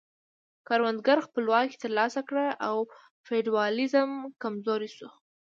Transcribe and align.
کروندګرو 0.67 1.25
خپلواکي 1.27 1.75
ترلاسه 1.83 2.21
کړه 2.29 2.47
او 2.67 2.77
فیوډالیزم 3.25 4.11
کمزوری 4.43 4.89
شو. 4.95 5.09